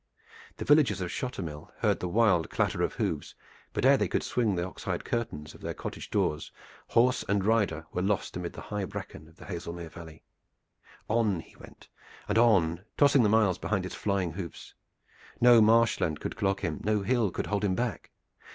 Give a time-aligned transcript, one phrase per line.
[0.57, 3.35] The villagers of Shottermill heard the wild clatter of hoofs,
[3.71, 6.51] but ere they could swing the ox hide curtains of their cottage doors
[6.87, 10.23] horse and rider were lost amid the high bracken of the Haslemere Valley.
[11.07, 11.87] On he went,
[12.27, 14.73] and on, tossing the miles behind his flying hoofs.
[15.39, 18.09] No marsh land could clog him, no hill could hold him back.